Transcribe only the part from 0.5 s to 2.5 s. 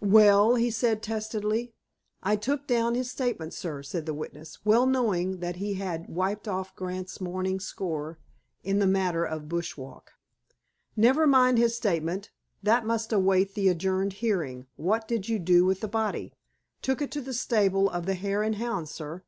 he said testily. "I